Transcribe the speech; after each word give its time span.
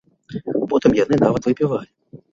Потым 0.71 0.97
яны 1.03 1.15
нават 1.27 1.43
выпівалі. 1.51 1.89